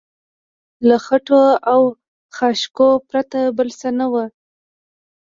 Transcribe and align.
له 0.87 0.97
خټو 1.05 1.41
او 1.71 1.81
خاشاکو 2.35 2.89
پرته 3.09 3.39
بل 3.57 3.69
څه 3.79 3.89
نه 3.99 4.05
و. 4.11 4.13